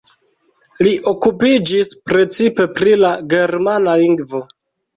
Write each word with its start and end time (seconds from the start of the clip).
Li 0.87 0.93
okupiĝis 1.11 1.93
precipe 2.09 2.67
pri 2.81 2.97
la 3.05 3.15
germana 3.37 3.97
lingvo. 4.05 4.45